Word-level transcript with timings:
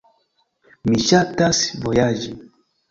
Mi 0.89 0.97
ŝatas 1.11 1.63
vojaĝi. 1.87 2.39